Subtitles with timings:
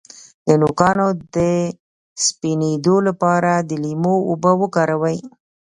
[0.47, 1.37] د نوکانو د
[2.25, 5.19] سپینیدو لپاره د لیمو اوبه وکاروئ